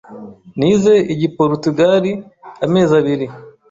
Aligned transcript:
Nize 0.57 0.93
Igiporutugali 1.13 2.11
amezi 2.65 2.93
abiri. 2.99 3.25